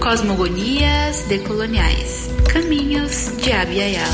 [0.00, 4.06] Cosmogonias decoloniais Caminhos de Abiyala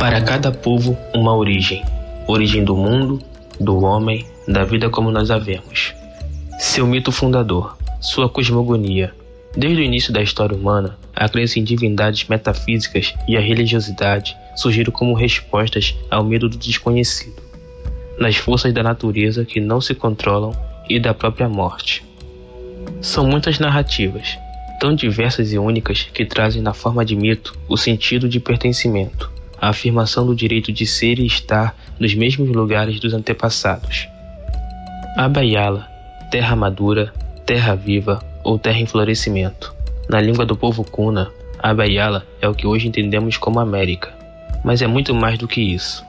[0.00, 1.84] Para cada povo, uma origem.
[2.26, 3.22] Origem do mundo,
[3.60, 5.94] do homem, da vida como nós a vemos.
[6.58, 9.12] Seu mito fundador, sua cosmogonia,
[9.56, 14.92] Desde o início da história humana, a crença em divindades metafísicas e a religiosidade surgiram
[14.92, 17.40] como respostas ao medo do desconhecido,
[18.18, 20.52] nas forças da natureza que não se controlam
[20.88, 22.04] e da própria morte.
[23.00, 24.36] São muitas narrativas,
[24.80, 29.30] tão diversas e únicas que trazem na forma de mito o sentido de pertencimento,
[29.64, 34.06] a afirmação do direito de ser e estar nos mesmos lugares dos antepassados.
[35.16, 35.88] Abayala,
[36.30, 37.14] terra madura,
[37.46, 39.74] terra viva, ou terra em florescimento.
[40.06, 44.12] Na língua do povo Kuna, Abayala é o que hoje entendemos como América,
[44.62, 46.04] mas é muito mais do que isso.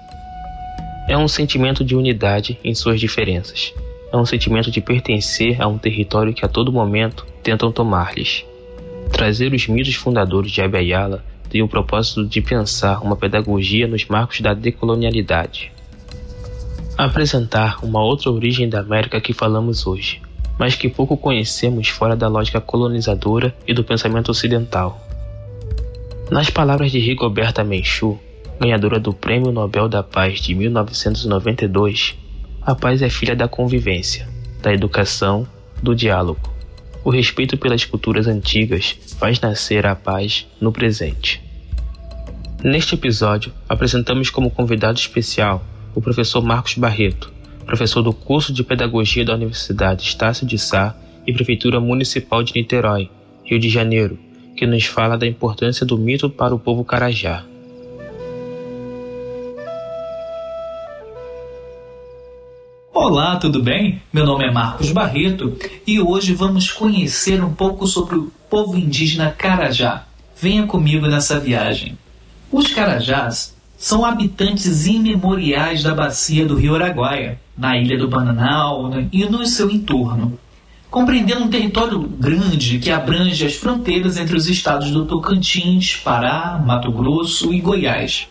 [1.08, 3.74] É um sentimento de unidade em suas diferenças.
[4.12, 8.44] É um sentimento de pertencer a um território que a todo momento tentam tomar-lhes.
[9.14, 11.24] Trazer os mitos fundadores de Abayala
[11.56, 15.72] tem o propósito de pensar uma pedagogia nos marcos da decolonialidade.
[16.98, 20.22] Apresentar uma outra origem da América que falamos hoje,
[20.60, 25.00] mas que pouco conhecemos fora da lógica colonizadora e do pensamento ocidental.
[26.30, 28.20] Nas palavras de Rigoberta Menchú,
[28.60, 32.16] ganhadora do Prêmio Nobel da Paz de 1992,
[32.62, 34.28] a paz é filha da convivência,
[34.62, 35.48] da educação,
[35.82, 36.54] do diálogo.
[37.02, 41.45] O respeito pelas culturas antigas faz nascer a paz no presente.
[42.66, 45.64] Neste episódio, apresentamos como convidado especial
[45.94, 47.32] o professor Marcos Barreto,
[47.64, 50.96] professor do curso de Pedagogia da Universidade Estácio de Sá
[51.28, 53.12] e Prefeitura Municipal de Niterói,
[53.44, 54.18] Rio de Janeiro,
[54.58, 57.46] que nos fala da importância do mito para o povo Carajá.
[62.92, 64.02] Olá, tudo bem?
[64.12, 69.30] Meu nome é Marcos Barreto e hoje vamos conhecer um pouco sobre o povo indígena
[69.30, 70.08] Carajá.
[70.36, 71.96] Venha comigo nessa viagem.
[72.52, 79.26] Os Carajás são habitantes imemoriais da bacia do rio Araguaia, na ilha do Bananal e
[79.26, 80.38] no seu entorno,
[80.90, 86.92] compreendendo um território grande que abrange as fronteiras entre os estados do Tocantins, Pará, Mato
[86.92, 88.28] Grosso e Goiás.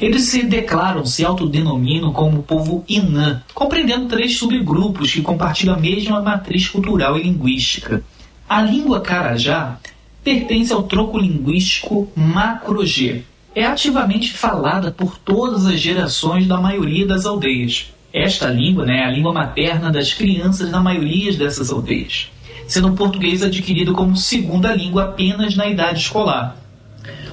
[0.00, 6.20] Eles se declaram, se autodenominam como povo Inã, compreendendo três subgrupos que compartilham a mesma
[6.20, 8.02] matriz cultural e linguística.
[8.48, 9.78] A língua Carajá
[10.22, 13.22] pertence ao troco linguístico Macro-G,
[13.54, 17.92] é ativamente falada por todas as gerações da maioria das aldeias.
[18.12, 22.28] Esta língua né, é a língua materna das crianças na maioria dessas aldeias,
[22.66, 26.56] sendo o português adquirido como segunda língua apenas na idade escolar.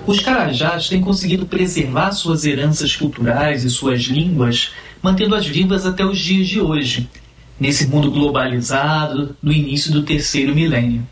[0.05, 4.71] Os carajás têm conseguido preservar suas heranças culturais e suas línguas,
[5.01, 7.09] mantendo-as vivas até os dias de hoje,
[7.59, 11.05] nesse mundo globalizado no início do terceiro milênio.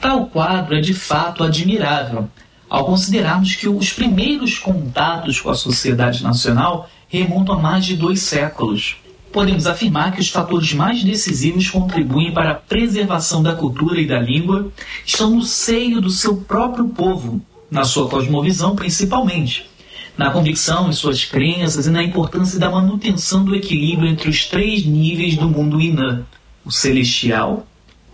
[0.00, 2.26] Tal quadro é de fato admirável,
[2.70, 8.22] ao considerarmos que os primeiros contatos com a sociedade nacional remontam a mais de dois
[8.22, 8.96] séculos.
[9.30, 14.18] Podemos afirmar que os fatores mais decisivos contribuem para a preservação da cultura e da
[14.18, 14.72] língua
[15.04, 17.38] estão no seio do seu próprio povo,
[17.70, 19.68] na sua cosmovisão principalmente,
[20.16, 24.84] na convicção em suas crenças e na importância da manutenção do equilíbrio entre os três
[24.86, 26.24] níveis do mundo Inã:
[26.64, 27.66] o celestial,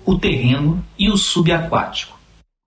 [0.06, 2.16] o terreno e o subaquático.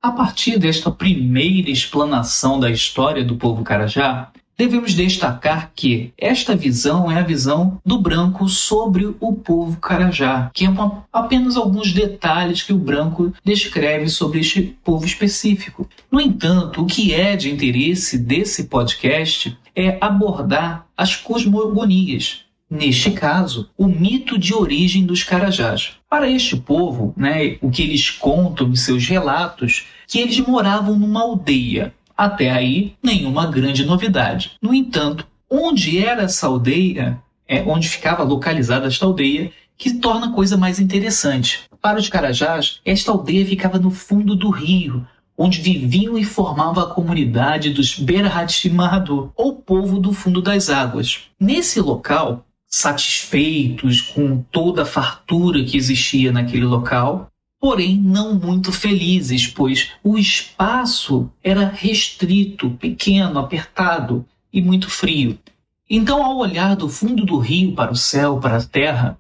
[0.01, 7.09] A partir desta primeira explanação da história do povo Carajá, devemos destacar que esta visão
[7.09, 10.69] é a visão do branco sobre o povo Carajá, que é
[11.13, 15.87] apenas alguns detalhes que o branco descreve sobre este povo específico.
[16.11, 23.69] No entanto, o que é de interesse desse podcast é abordar as cosmogonias, neste caso,
[23.77, 25.98] o mito de origem dos Carajás.
[26.09, 31.21] Para este povo, né, o que eles contam em seus relatos, que eles moravam numa
[31.21, 31.93] aldeia.
[32.17, 34.53] Até aí, nenhuma grande novidade.
[34.59, 40.31] No entanto, onde era essa aldeia, é onde ficava localizada esta aldeia, que torna a
[40.31, 41.61] coisa mais interessante.
[41.79, 45.07] Para os Carajás, esta aldeia ficava no fundo do rio,
[45.37, 51.29] onde viviam e formavam a comunidade dos Berhatimaradu, ou povo do fundo das águas.
[51.39, 57.27] Nesse local, satisfeitos com toda a fartura que existia naquele local,
[57.59, 65.37] porém não muito felizes, pois o espaço era restrito, pequeno, apertado e muito frio.
[65.89, 69.17] Então, ao olhar do fundo do rio para o céu, para a terra,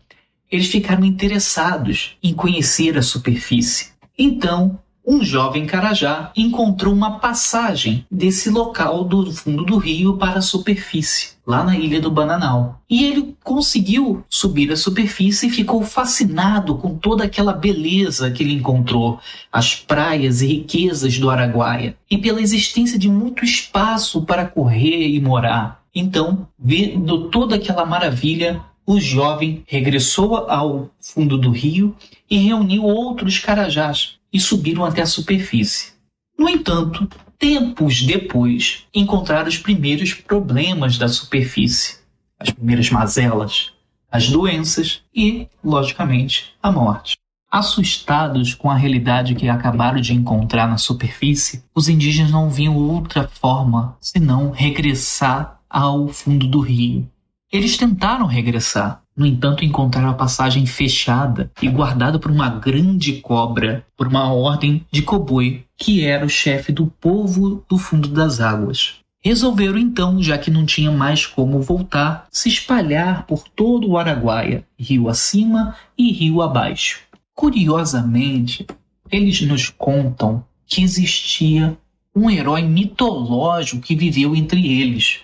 [0.51, 3.91] eles ficaram interessados em conhecer a superfície.
[4.17, 10.41] Então, um jovem carajá encontrou uma passagem desse local do fundo do rio para a
[10.41, 12.81] superfície, lá na ilha do Bananal.
[12.89, 18.53] E ele conseguiu subir a superfície e ficou fascinado com toda aquela beleza que ele
[18.53, 19.19] encontrou,
[19.51, 25.19] as praias e riquezas do Araguaia, e pela existência de muito espaço para correr e
[25.19, 25.81] morar.
[25.95, 31.95] Então, vendo toda aquela maravilha, o jovem regressou ao fundo do rio
[32.29, 35.93] e reuniu outros carajás e subiram até a superfície.
[36.37, 41.97] No entanto, tempos depois, encontraram os primeiros problemas da superfície,
[42.39, 43.71] as primeiras mazelas,
[44.11, 47.17] as doenças e, logicamente, a morte.
[47.51, 53.27] Assustados com a realidade que acabaram de encontrar na superfície, os indígenas não viam outra
[53.27, 57.09] forma senão regressar ao fundo do rio.
[57.51, 63.85] Eles tentaram regressar, no entanto, encontraram a passagem fechada e guardada por uma grande cobra,
[63.97, 68.95] por uma ordem de Coboi, que era o chefe do povo do fundo das águas.
[69.21, 74.63] Resolveram então, já que não tinha mais como voltar, se espalhar por todo o Araguaia,
[74.79, 77.01] rio acima e rio abaixo.
[77.35, 78.65] Curiosamente,
[79.11, 81.77] eles nos contam que existia
[82.15, 85.19] um herói mitológico que viveu entre eles,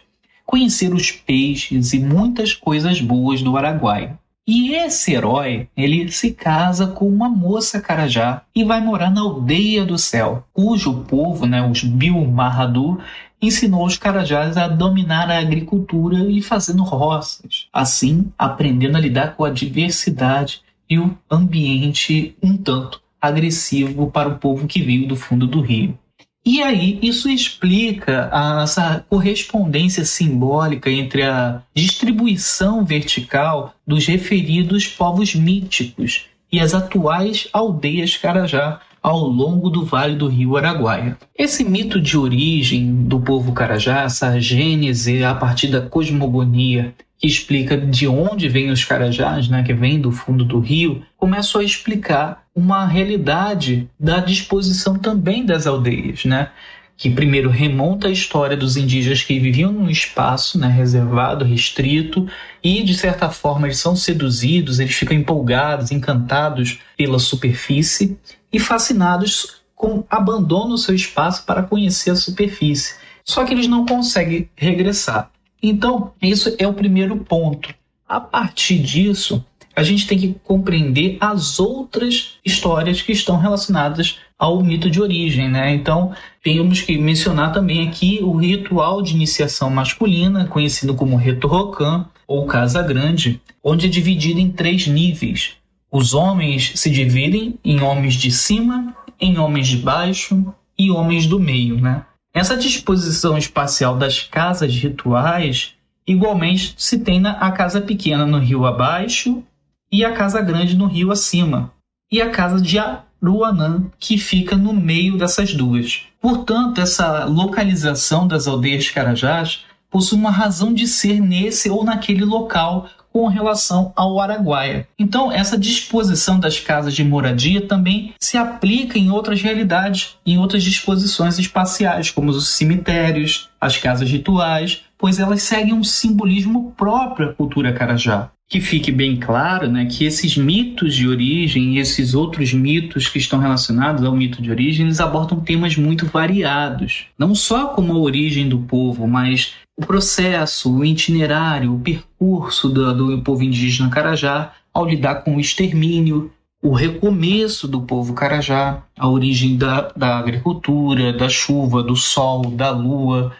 [0.46, 4.20] conhecer os peixes e muitas coisas boas do Araguaia.
[4.48, 9.84] E esse herói, ele se casa com uma moça carajá e vai morar na aldeia
[9.84, 13.02] do céu, cujo povo, né, os Bilmarradu,
[13.42, 19.44] ensinou os carajás a dominar a agricultura e fazendo roças, assim aprendendo a lidar com
[19.44, 25.48] a diversidade e o ambiente um tanto agressivo para o povo que veio do fundo
[25.48, 25.98] do rio.
[26.46, 35.34] E aí, isso explica a, essa correspondência simbólica entre a distribuição vertical dos referidos povos
[35.34, 41.18] míticos e as atuais aldeias Carajá ao longo do Vale do Rio Araguaia.
[41.38, 47.78] Esse mito de origem do povo Carajá, essa gênese a partir da cosmogonia que explica
[47.78, 52.44] de onde vêm os carajás, né, que vem do fundo do rio, começou a explicar
[52.56, 56.50] uma realidade da disposição também das aldeias, né?
[56.98, 62.28] que primeiro remonta a história dos indígenas que viviam num espaço né, reservado, restrito,
[62.64, 68.18] e de certa forma eles são seduzidos, eles ficam empolgados, encantados pela superfície
[68.52, 72.96] e fascinados com abandonam o seu espaço para conhecer a superfície.
[73.26, 75.30] Só que eles não conseguem regressar.
[75.68, 77.74] Então, isso é o primeiro ponto.
[78.08, 79.44] A partir disso,
[79.76, 85.50] a gente tem que compreender as outras histórias que estão relacionadas ao mito de origem,
[85.50, 85.74] né?
[85.74, 86.14] Então,
[86.44, 92.46] temos que mencionar também aqui o ritual de iniciação masculina, conhecido como Reto Rocan ou
[92.46, 95.54] Casa Grande, onde é dividido em três níveis.
[95.92, 101.40] Os homens se dividem em homens de cima, em homens de baixo e homens do
[101.40, 102.04] meio, né?
[102.36, 105.74] Essa disposição espacial das casas rituais
[106.06, 109.42] igualmente se tem na a casa pequena no rio abaixo
[109.90, 111.72] e a casa grande no rio acima,
[112.12, 116.02] e a casa de Aruanã, que fica no meio dessas duas.
[116.20, 122.90] Portanto, essa localização das aldeias Carajás possui uma razão de ser nesse ou naquele local
[123.16, 124.90] com relação ao Araguaia.
[125.00, 130.62] Então, essa disposição das casas de moradia também se aplica em outras realidades, em outras
[130.62, 137.34] disposições espaciais, como os cemitérios, as casas rituais, pois elas seguem um simbolismo próprio à
[137.34, 138.32] cultura carajá.
[138.50, 143.18] Que fique bem claro né, que esses mitos de origem e esses outros mitos que
[143.18, 147.06] estão relacionados ao mito de origem, eles abordam temas muito variados.
[147.18, 152.94] Não só como a origem do povo, mas o processo, o itinerário, o percurso do,
[152.94, 159.08] do povo indígena Carajá ao lidar com o extermínio, o recomeço do povo Carajá, a
[159.08, 163.34] origem da, da agricultura, da chuva, do sol, da lua,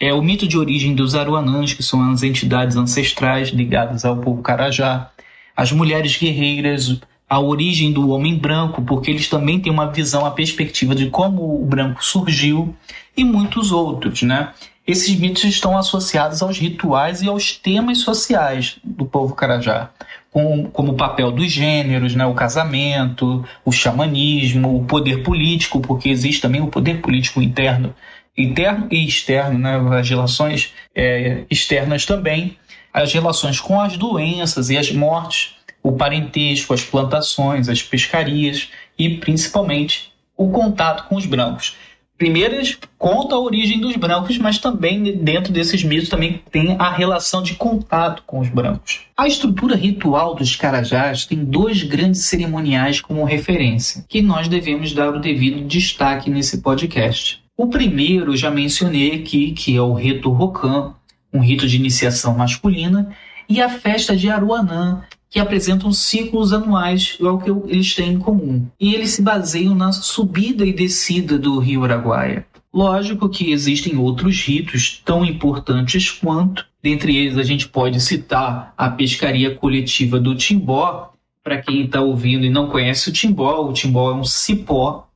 [0.00, 4.40] é o mito de origem dos Aruanãs, que são as entidades ancestrais ligadas ao povo
[4.40, 5.10] Carajá,
[5.54, 10.30] as mulheres guerreiras, a origem do homem branco, porque eles também têm uma visão, a
[10.30, 12.74] perspectiva de como o branco surgiu,
[13.16, 14.54] e muitos outros, né?
[14.90, 19.88] Esses mitos estão associados aos rituais e aos temas sociais do povo Carajá,
[20.32, 26.08] como, como o papel dos gêneros, né, o casamento, o xamanismo, o poder político, porque
[26.08, 27.94] existe também o poder político interno,
[28.36, 32.56] interno e externo, né, as relações é, externas também,
[32.92, 35.54] as relações com as doenças e as mortes,
[35.84, 41.76] o parentesco, as plantações, as pescarias e principalmente o contato com os brancos.
[42.20, 46.90] Primeiro, eles contam a origem dos brancos, mas também dentro desses mitos também tem a
[46.90, 49.06] relação de contato com os brancos.
[49.16, 55.14] A estrutura ritual dos carajás tem dois grandes cerimoniais como referência, que nós devemos dar
[55.14, 57.42] o devido destaque nesse podcast.
[57.56, 60.92] O primeiro, já mencionei aqui, que é o rito Rocan,
[61.32, 63.16] um rito de iniciação masculina,
[63.48, 68.18] e a festa de Aruanã, que apresentam ciclos anuais, é o que eles têm em
[68.18, 68.66] comum.
[68.80, 72.44] E eles se baseiam na subida e descida do rio Araguaia.
[72.74, 78.90] Lógico que existem outros ritos tão importantes quanto, dentre eles a gente pode citar a
[78.90, 81.12] pescaria coletiva do Timbó.
[81.42, 85.08] Para quem está ouvindo e não conhece o Timbó, o Timbó é um cipó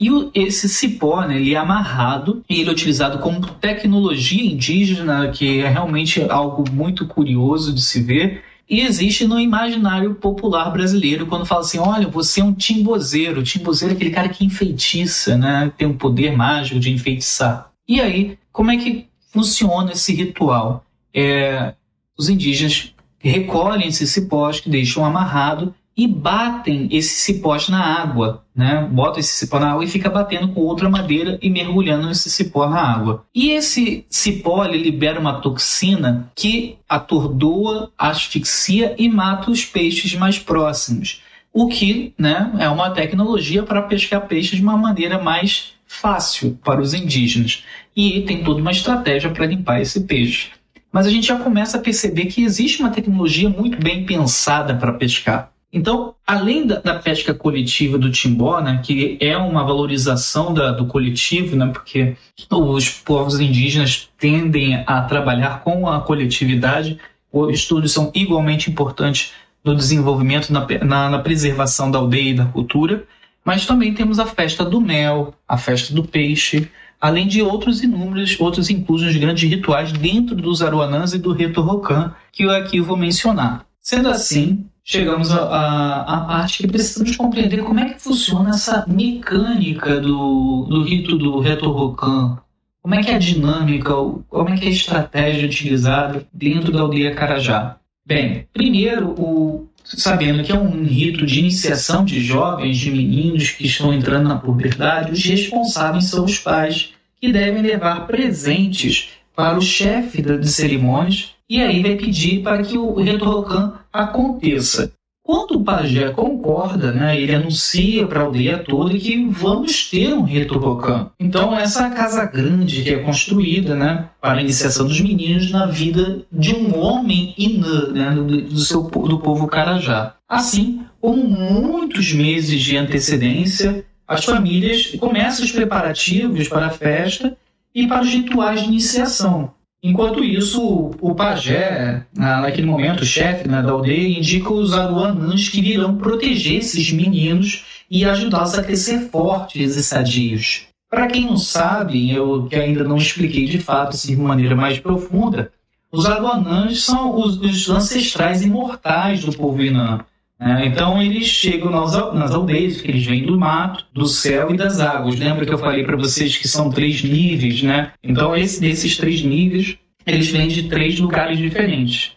[0.00, 5.60] e esse cipó, né, ele é amarrado e ele é utilizado como tecnologia indígena, que
[5.60, 11.46] é realmente algo muito curioso de se ver e existe no imaginário popular brasileiro quando
[11.46, 13.40] fala assim: olha, você é um timbozeiro.
[13.40, 15.72] O timbozeiro é aquele cara que enfeitiça, né?
[15.76, 17.70] tem um poder mágico de enfeitiçar.
[17.86, 20.84] E aí, como é que funciona esse ritual?
[21.12, 21.74] É,
[22.16, 28.86] os indígenas recolhem esse cipós que deixam amarrado e batem esse cipó na água, né?
[28.90, 32.68] Bota esse cipó na água e fica batendo com outra madeira e mergulhando esse cipó
[32.68, 33.24] na água.
[33.34, 41.22] E esse cipó libera uma toxina que atordoa, asfixia e mata os peixes mais próximos.
[41.52, 46.80] O que, né, é uma tecnologia para pescar peixes de uma maneira mais fácil para
[46.80, 47.64] os indígenas.
[47.94, 50.50] E tem toda uma estratégia para limpar esse peixe.
[50.90, 54.92] Mas a gente já começa a perceber que existe uma tecnologia muito bem pensada para
[54.92, 55.53] pescar.
[55.74, 60.86] Então, além da, da, pesca coletiva do timbó, né, que é uma valorização da, do
[60.86, 62.16] coletivo, né, porque
[62.48, 67.00] os povos indígenas tendem a trabalhar com a coletividade,
[67.32, 69.32] os estudos são igualmente importantes
[69.64, 73.04] no desenvolvimento, na, na, na preservação da aldeia e da cultura,
[73.44, 78.38] mas também temos a festa do mel, a festa do peixe, além de outros inúmeros,
[78.38, 82.96] outros inclusos grandes rituais dentro dos Aruanãs e do Reto Rocan, que eu aqui vou
[82.96, 83.66] mencionar.
[83.80, 90.66] Sendo assim, chegamos à parte que precisamos compreender como é que funciona essa mecânica do,
[90.68, 92.38] do rito do Rocan.
[92.82, 93.94] Como é que é a dinâmica,
[94.28, 97.78] como é que é a estratégia utilizada dentro da aldeia Carajá?
[98.06, 103.64] Bem, primeiro, o, sabendo que é um rito de iniciação de jovens, de meninos que
[103.64, 109.62] estão entrando na puberdade, os responsáveis são os pais, que devem levar presentes para o
[109.62, 114.92] chefe de cerimônias e aí vai pedir para que o Retorrocan aconteça.
[115.26, 120.20] Quando o pajé concorda, né, ele anuncia para a aldeia toda que vamos ter um
[120.20, 121.10] Retorrocan.
[121.18, 126.22] Então, essa casa grande que é construída né, para a iniciação dos meninos na vida
[126.30, 130.14] de um homem inã, né, do, seu, do povo Carajá.
[130.28, 137.34] Assim, com muitos meses de antecedência, as famílias começam os preparativos para a festa
[137.74, 139.54] e para os rituais de iniciação.
[139.86, 145.60] Enquanto isso, o pajé, naquele momento, o chefe né, da aldeia, indica os aruanãs que
[145.60, 150.66] virão proteger esses meninos e ajudá-los a crescer fortes e sadios.
[150.88, 154.78] Para quem não sabe, eu que ainda não expliquei de fato assim, de maneira mais
[154.78, 155.52] profunda,
[155.92, 160.02] os aruanãs são os, os ancestrais imortais do povo inã.
[160.44, 160.66] Né?
[160.66, 165.18] Então eles chegam nas, aldeias, que eles vêm do mato, do céu e das águas.
[165.18, 167.92] Lembra que eu falei para vocês que são três níveis, né?
[168.02, 172.12] Então esse, desses três níveis, eles vêm de três lugares diferentes.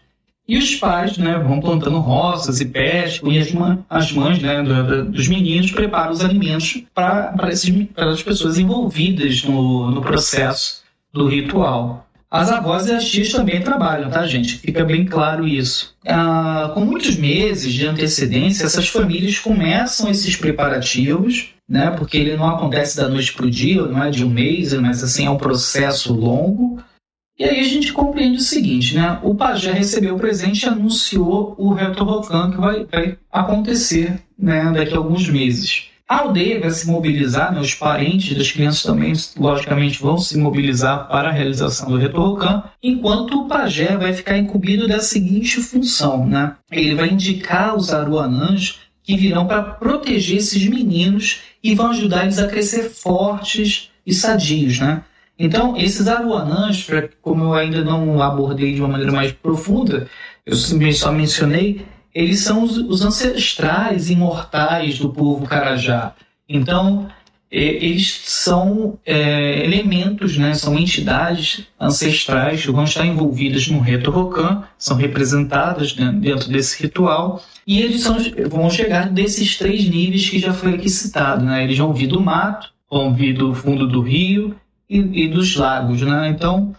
[0.45, 3.49] E os pais né, vão plantando roças e pescam, e as,
[3.89, 7.33] as mães né, do, do, dos meninos preparam os alimentos para
[7.97, 12.06] as pessoas envolvidas no, no processo do ritual.
[12.29, 14.57] As avós e as tias também trabalham, tá, gente?
[14.57, 15.95] Fica bem claro isso.
[16.05, 21.89] Ah, com muitos meses de antecedência, essas famílias começam esses preparativos, né?
[21.91, 25.01] Porque ele não acontece da noite para o dia, não é de um mês, mas
[25.01, 26.83] assim é um processo longo.
[27.39, 29.19] E aí a gente compreende o seguinte, né?
[29.23, 34.93] O pajé recebeu o presente e anunciou o retorrocan que vai, vai acontecer né, daqui
[34.93, 35.89] a alguns meses.
[36.09, 41.05] A aldeia vai se mobilizar, né, os parentes das crianças também, logicamente, vão se mobilizar
[41.09, 46.55] para a realização do retorrocan, enquanto o pajé vai ficar incumbido da seguinte função, né?
[46.71, 52.39] Ele vai indicar os aruanãs que virão para proteger esses meninos e vão ajudar eles
[52.39, 55.03] a crescer fortes e sadios, né?
[55.37, 56.87] Então, esses aruanãs,
[57.21, 60.07] como eu ainda não abordei de uma maneira mais profunda,
[60.45, 66.13] eu simplesmente só mencionei, eles são os, os ancestrais imortais do povo Carajá.
[66.47, 67.09] Então,
[67.49, 74.63] eles são é, elementos, né, são entidades ancestrais que vão estar envolvidas no reto Rocan,
[74.77, 78.17] são representadas dentro desse ritual, e eles são,
[78.49, 81.45] vão chegar desses três níveis que já foi aqui citado.
[81.45, 81.63] Né?
[81.63, 84.55] Eles vão vir do mato, vão vir do fundo do rio
[84.89, 86.29] e, e dos lagos, né?
[86.29, 86.73] Então,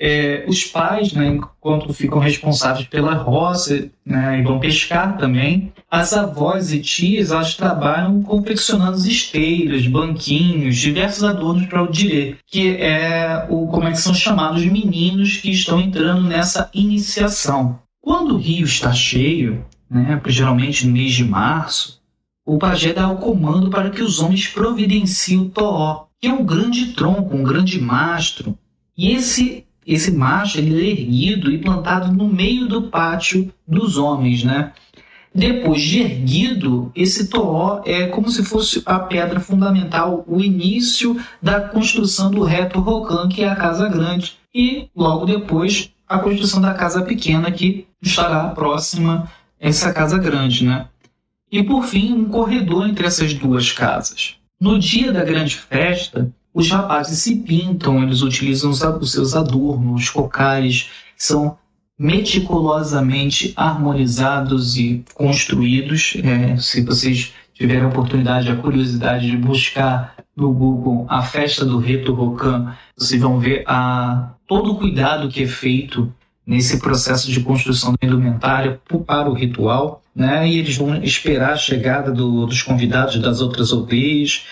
[0.00, 6.14] é, os pais, né, enquanto ficam responsáveis pela roça, né, e vão pescar também, as
[6.14, 13.46] avós e tias, elas trabalham confeccionando esteiras, banquinhos, diversos adornos para o dirê, que é
[13.50, 17.78] o como é que são chamados meninos que estão entrando nessa iniciação.
[18.00, 22.00] Quando o rio está cheio, né, geralmente no mês de março,
[22.46, 26.44] o pajé dá o comando para que os homens providenciem o toó, que é um
[26.44, 28.56] grande tronco, um grande mastro,
[28.96, 34.44] e esse esse macho ele é erguido e plantado no meio do pátio dos homens,
[34.44, 34.72] né?
[35.34, 41.60] Depois de erguido, esse toó é como se fosse a pedra fundamental, o início da
[41.60, 46.74] construção do reto rocan, que é a casa grande, e logo depois a construção da
[46.74, 49.30] casa pequena, que estará próxima
[49.60, 50.88] a essa casa grande, né?
[51.50, 54.36] E por fim, um corredor entre essas duas casas.
[54.60, 60.10] No dia da grande festa, os rapazes se pintam, eles utilizam os seus adornos, os
[60.10, 61.56] cocais, são
[61.98, 66.14] meticulosamente harmonizados e construídos.
[66.24, 71.78] É, se vocês tiverem a oportunidade, a curiosidade de buscar no Google a festa do
[71.78, 76.12] Reto Rocan, vocês vão ver a, todo o cuidado que é feito
[76.46, 80.48] nesse processo de construção da indumentária para o ritual, né?
[80.48, 84.46] E eles vão esperar a chegada do, dos convidados das outras aldeias,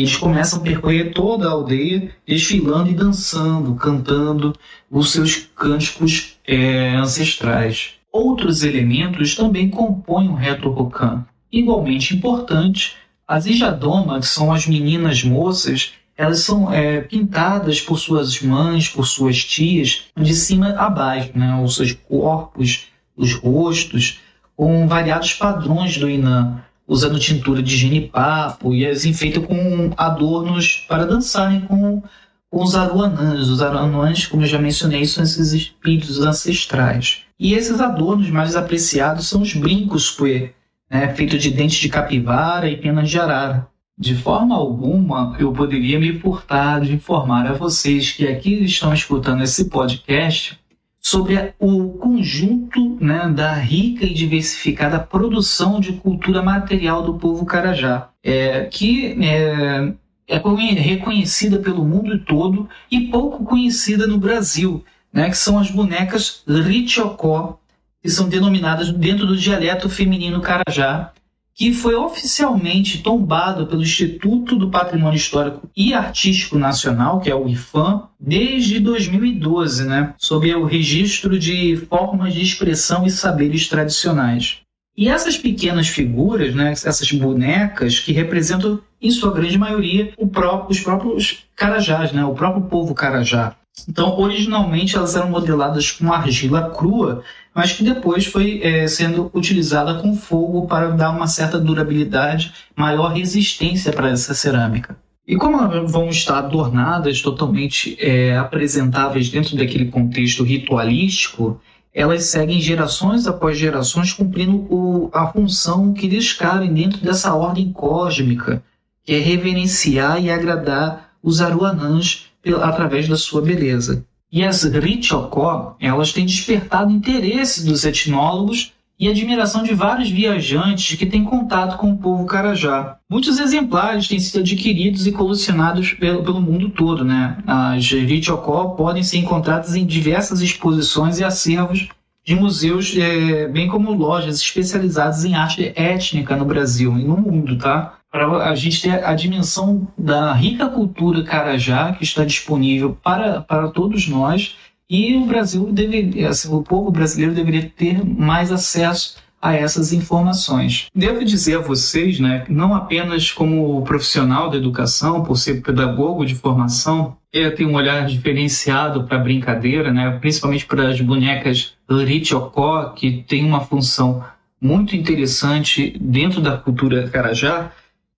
[0.00, 4.52] eles começam a percorrer toda a aldeia, desfilando e dançando, cantando
[4.90, 7.92] os seus cânticos é, ancestrais.
[8.10, 11.24] Outros elementos também compõem o reto rocan.
[11.50, 12.96] Igualmente importante,
[13.26, 19.06] as ijadoma, que são as meninas moças, elas são é, pintadas por suas mães, por
[19.06, 21.60] suas tias, de cima a baixo, né?
[21.62, 22.86] os seus corpos,
[23.16, 24.18] os rostos,
[24.56, 31.06] com variados padrões do Inã usando tintura de genipapo e as enfeitam com adornos para
[31.06, 32.02] dançarem com,
[32.50, 33.48] com os aruanãs.
[33.48, 37.22] Os aruanãs, como eu já mencionei, são esses espíritos ancestrais.
[37.38, 40.52] E esses adornos mais apreciados são os brincos que
[40.90, 43.66] né, feitos de dentes de capivara e penas de arara.
[43.96, 49.42] De forma alguma, eu poderia me furtar de informar a vocês que aqui estão escutando
[49.42, 50.58] esse podcast
[51.04, 58.08] sobre o conjunto né, da rica e diversificada produção de cultura material do povo Carajá,
[58.22, 59.92] é, que é,
[60.26, 60.40] é
[60.80, 67.60] reconhecida pelo mundo todo e pouco conhecida no Brasil, né, que são as bonecas Richocó,
[68.02, 71.12] que são denominadas dentro do dialeto feminino Carajá,
[71.54, 77.48] que foi oficialmente tombado pelo Instituto do Patrimônio Histórico e Artístico Nacional, que é o
[77.48, 84.58] IFAM, desde 2012, né, sob o registro de formas de expressão e saberes tradicionais.
[84.96, 90.80] E essas pequenas figuras, né, essas bonecas, que representam, em sua grande maioria, próprio, os
[90.80, 93.56] próprios carajás, né, o próprio povo carajá.
[93.88, 99.94] Então, originalmente elas eram modeladas com argila crua, mas que depois foi é, sendo utilizada
[99.94, 104.96] com fogo para dar uma certa durabilidade, maior resistência para essa cerâmica.
[105.26, 111.60] E como vão estar adornadas, totalmente é, apresentáveis dentro daquele contexto ritualístico,
[111.94, 117.72] elas seguem gerações após gerações cumprindo o, a função que lhes cabe dentro dessa ordem
[117.72, 118.62] cósmica,
[119.04, 122.26] que é reverenciar e agradar os aruanãs
[122.60, 124.04] através da sua beleza.
[124.34, 131.06] E as Richocó, elas têm despertado interesse dos etnólogos e admiração de vários viajantes que
[131.06, 132.96] têm contato com o povo Carajá.
[133.08, 137.04] Muitos exemplares têm sido adquiridos e colecionados pelo, pelo mundo todo.
[137.04, 137.38] Né?
[137.46, 141.88] As Richocó podem ser encontradas em diversas exposições e acervos
[142.24, 147.56] de museus, é, bem como lojas especializadas em arte étnica no Brasil e no mundo,
[147.56, 147.98] tá?
[148.14, 153.66] Para a gente ter a dimensão da rica cultura Carajá que está disponível para, para
[153.66, 154.54] todos nós
[154.88, 160.86] e o Brasil deveria, assim, o povo brasileiro deveria ter mais acesso a essas informações.
[160.94, 166.36] Devo dizer a vocês, né, não apenas como profissional da educação, por ser pedagogo de
[166.36, 172.90] formação, eu tenho um olhar diferenciado para a brincadeira, né, principalmente para as bonecas Lirichocó,
[172.90, 174.22] que tem uma função
[174.60, 177.72] muito interessante dentro da cultura Carajá,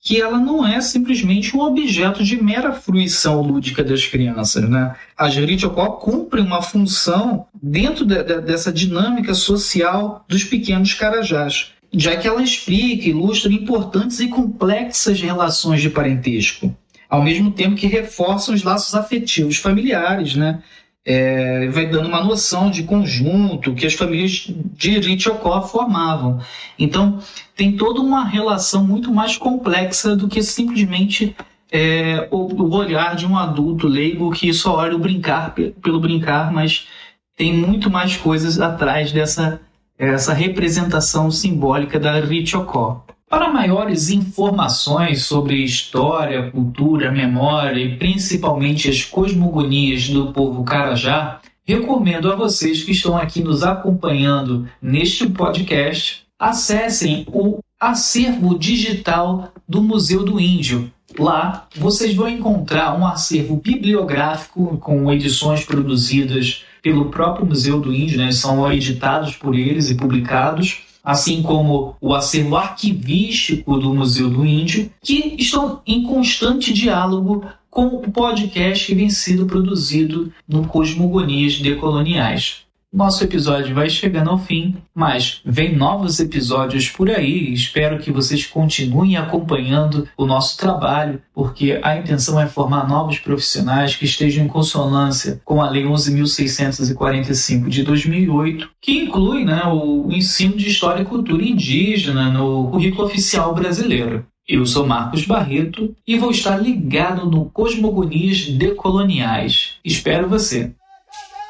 [0.06, 4.70] que ela não é simplesmente um objeto de mera fruição lúdica das crianças.
[4.70, 4.94] Né?
[5.18, 12.16] A Jerichocó cumpre uma função dentro de, de, dessa dinâmica social dos pequenos carajás, já
[12.16, 16.72] que ela explica e ilustra importantes e complexas relações de parentesco,
[17.10, 20.62] ao mesmo tempo que reforçam os laços afetivos familiares, né?
[21.06, 26.40] É, vai dando uma noção de conjunto que as famílias de Ritchokó formavam.
[26.76, 27.20] Então,
[27.54, 31.36] tem toda uma relação muito mais complexa do que simplesmente
[31.70, 36.52] é, o, o, olhar de um adulto leigo que só olha o brincar pelo brincar,
[36.52, 36.88] mas
[37.36, 39.60] tem muito mais coisas atrás dessa
[39.98, 43.05] essa representação simbólica da Richocó.
[43.28, 52.30] Para maiores informações sobre história, cultura, memória e principalmente as cosmogonias do povo Carajá, recomendo
[52.30, 60.22] a vocês que estão aqui nos acompanhando neste podcast, acessem o acervo digital do Museu
[60.22, 60.88] do Índio.
[61.18, 68.18] Lá vocês vão encontrar um acervo bibliográfico com edições produzidas pelo próprio Museu do Índio,
[68.18, 68.30] né?
[68.30, 74.90] são editados por eles e publicados, assim como o acervo arquivístico do Museu do Índio,
[75.00, 82.65] que estão em constante diálogo com o podcast que vem sendo produzido no Cosmogonias Decoloniais.
[82.96, 87.52] Nosso episódio vai chegando ao fim, mas vem novos episódios por aí.
[87.52, 93.94] Espero que vocês continuem acompanhando o nosso trabalho, porque a intenção é formar novos profissionais
[93.94, 100.56] que estejam em consonância com a Lei 11.645 de 2008, que inclui né, o ensino
[100.56, 104.24] de História e Cultura Indígena no currículo oficial brasileiro.
[104.48, 109.74] Eu sou Marcos Barreto e vou estar ligado no Cosmogonias Decoloniais.
[109.84, 110.72] Espero você!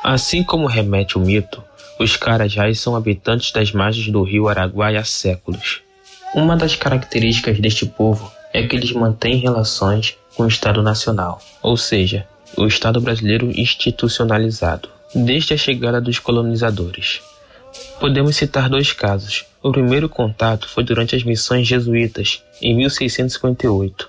[0.08, 1.64] Assim como remete o mito,
[1.98, 5.80] os Carajás são habitantes das margens do rio Araguaia há séculos.
[6.32, 11.76] Uma das características deste povo é que eles mantêm relações com o Estado Nacional, ou
[11.76, 12.24] seja,
[12.56, 17.20] o Estado brasileiro institucionalizado, desde a chegada dos colonizadores.
[17.98, 19.44] Podemos citar dois casos.
[19.60, 24.08] O primeiro contato foi durante as missões jesuítas, em 1658.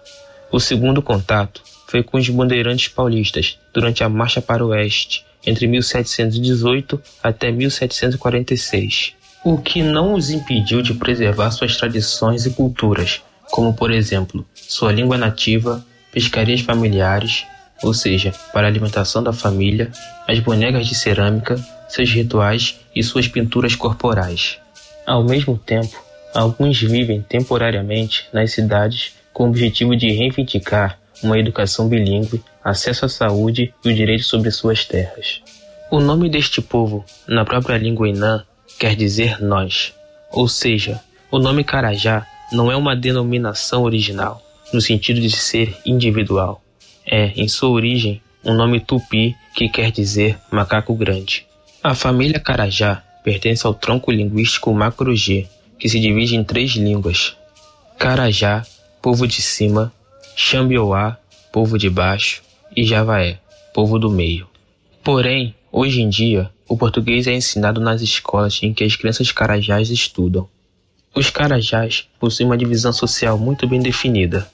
[0.51, 5.65] O segundo contato foi com os bandeirantes paulistas, durante a Marcha para o Oeste, entre
[5.65, 9.13] 1718 até 1746,
[9.45, 14.91] o que não os impediu de preservar suas tradições e culturas, como por exemplo, sua
[14.91, 17.45] língua nativa, pescarias familiares,
[17.81, 19.89] ou seja, para a alimentação da família,
[20.27, 21.55] as bonecas de cerâmica,
[21.87, 24.57] seus rituais e suas pinturas corporais.
[25.05, 31.87] Ao mesmo tempo, alguns vivem temporariamente nas cidades com o objetivo de reivindicar uma educação
[31.87, 35.41] bilíngue, acesso à saúde e o direito sobre suas terras.
[35.89, 38.43] O nome deste povo, na própria língua Inã,
[38.77, 39.93] quer dizer nós,
[40.33, 40.99] ou seja,
[41.31, 44.41] o nome Carajá não é uma denominação original,
[44.73, 46.61] no sentido de ser individual.
[47.05, 51.47] É, em sua origem, um nome tupi que quer dizer macaco grande.
[51.81, 55.47] A família Carajá pertence ao tronco linguístico Macro-G,
[55.79, 57.37] que se divide em três línguas:
[57.97, 58.65] Carajá,
[59.01, 59.93] povo de cima,
[60.35, 61.17] Xambioá,
[61.49, 62.41] povo de baixo,
[62.77, 63.39] e Javaé,
[63.73, 64.47] povo do meio.
[65.03, 69.89] Porém, hoje em dia, o português é ensinado nas escolas em que as crianças carajás
[69.89, 70.47] estudam.
[71.15, 74.47] Os carajás possuem uma divisão social muito bem definida.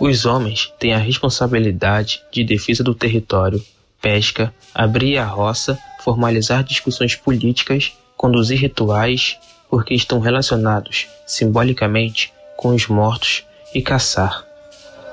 [0.00, 3.64] Os homens têm a responsabilidade de defesa do território,
[4.02, 12.88] pesca, abrir a roça, formalizar discussões políticas, conduzir rituais, porque estão relacionados, simbolicamente, com os
[12.88, 14.44] mortos e caçar.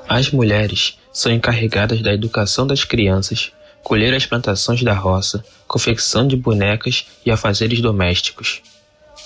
[0.09, 3.51] As mulheres são encarregadas da educação das crianças,
[3.83, 8.61] colher as plantações da roça, confecção de bonecas e afazeres domésticos.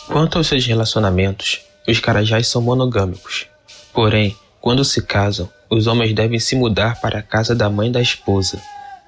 [0.08, 3.46] Quanto aos seus relacionamentos, os carajás são monogâmicos.
[3.92, 8.02] Porém, quando se casam, os homens devem se mudar para a casa da mãe da
[8.02, 8.62] esposa,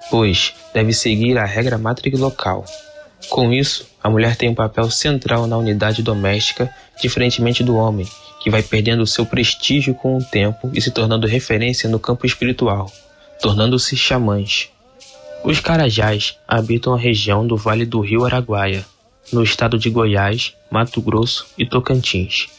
[0.09, 1.79] pois deve seguir a regra
[2.17, 2.65] local.
[3.29, 6.69] Com isso, a mulher tem um papel central na unidade doméstica,
[7.01, 8.05] diferentemente do homem,
[8.43, 12.91] que vai perdendo seu prestígio com o tempo e se tornando referência no campo espiritual,
[13.41, 14.69] tornando-se xamãs.
[15.45, 18.85] Os Carajás habitam a região do Vale do Rio Araguaia,
[19.31, 22.49] no estado de Goiás, Mato Grosso e Tocantins.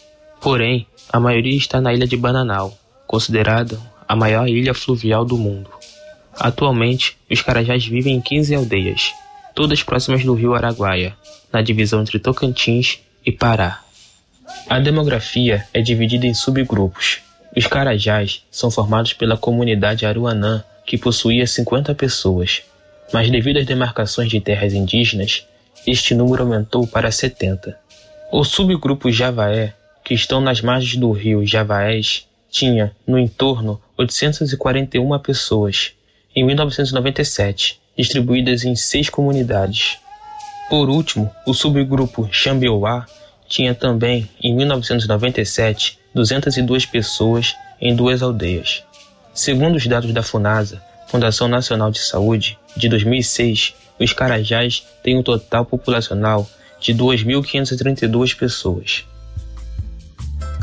[0.41, 5.69] Porém, a maioria está na ilha de Bananal, considerada a maior ilha fluvial do mundo.
[6.35, 9.13] Atualmente, os Carajás vivem em 15 aldeias,
[9.55, 11.15] todas próximas do rio Araguaia,
[11.53, 13.84] na divisão entre Tocantins e Pará.
[14.69, 17.21] A demografia é dividida em subgrupos.
[17.57, 22.63] Os Carajás são formados pela comunidade Aruanã, que possuía 50 pessoas,
[23.13, 25.47] mas devido às demarcações de terras indígenas,
[25.87, 27.79] este número aumentou para 70.
[28.33, 35.93] O subgrupo Javaé, que estão nas margens do rio Javaés, tinha, no entorno, 841 pessoas,
[36.35, 39.99] em 1997, distribuídas em seis comunidades.
[40.69, 43.07] Por último, o subgrupo Xambioá
[43.49, 48.83] tinha também, em 1997, 202 pessoas em duas aldeias.
[49.33, 55.23] Segundo os dados da FUNASA, Fundação Nacional de Saúde, de 2006, os Carajás têm um
[55.23, 56.49] total populacional
[56.81, 59.05] de 2.532 pessoas.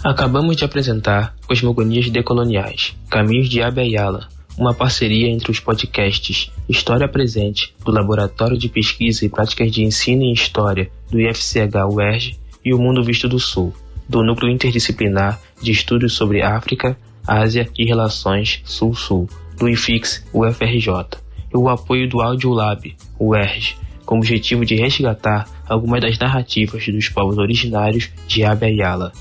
[0.04, 7.74] Acabamos de apresentar Cosmogonias Decoloniais, Caminhos de Abeyala, uma parceria entre os podcasts História Presente,
[7.86, 12.78] do Laboratório de Pesquisa e Práticas de Ensino em História do IFCH UERJ e o
[12.78, 13.74] Mundo Visto do Sul,
[14.08, 16.98] do Núcleo Interdisciplinar de Estudos sobre África,
[17.28, 20.88] Ásia e Relações Sul-Sul, do IFIX UFRJ,
[21.54, 27.10] e o apoio do Audiolab, UERJ, com o objetivo de resgatar algumas das narrativas dos
[27.10, 29.12] povos originários de Abya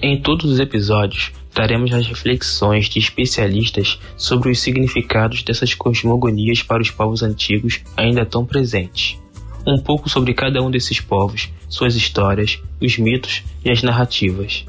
[0.00, 6.80] Em todos os episódios, traremos as reflexões de especialistas sobre os significados dessas cosmogonias para
[6.80, 9.18] os povos antigos ainda tão presentes.
[9.66, 14.64] Um pouco sobre cada um desses povos, suas histórias, os mitos e as narrativas.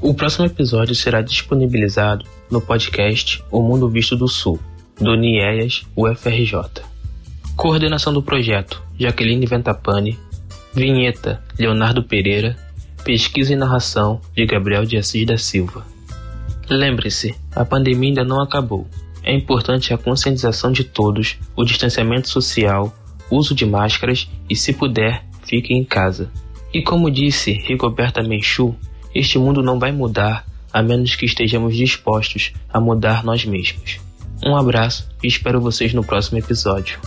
[0.00, 4.60] O próximo episódio será disponibilizado no podcast O Mundo Visto do Sul,
[5.00, 6.82] do NIEAS UFRJ.
[7.56, 10.18] Coordenação do projeto: Jaqueline Ventapani.
[10.72, 12.56] Vinheta: Leonardo Pereira.
[13.04, 15.86] Pesquisa e narração de Gabriel de Assis da Silva.
[16.68, 18.86] Lembre-se, a pandemia ainda não acabou.
[19.22, 22.94] É importante a conscientização de todos, o distanciamento social,
[23.30, 26.30] uso de máscaras e, se puder, fique em casa.
[26.72, 28.74] E como disse Rigoberta Menchú,
[29.14, 34.00] este mundo não vai mudar a menos que estejamos dispostos a mudar nós mesmos.
[34.44, 36.98] Um abraço e espero vocês no próximo episódio.